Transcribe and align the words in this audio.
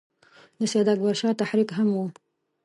د 0.59 0.61
سید 0.71 0.87
اکبر 0.93 1.13
شاه 1.21 1.39
تحریک 1.41 1.69
هم 1.77 1.87
وو. 1.93 2.05